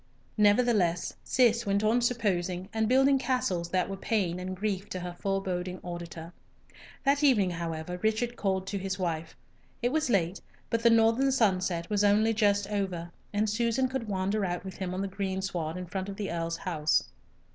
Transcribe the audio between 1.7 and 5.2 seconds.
on supposing and building castles that were pain and grief to her